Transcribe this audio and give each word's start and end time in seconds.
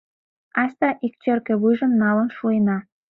Айста, 0.59 0.89
ик 1.05 1.13
черке 1.23 1.53
вуйжым 1.61 1.91
налын 2.01 2.29
шуэна. 2.37 2.77